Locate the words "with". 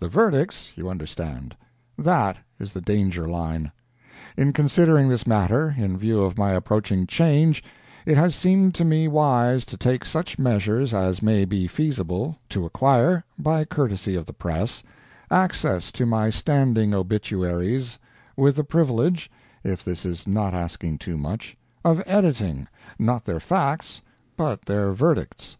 18.36-18.56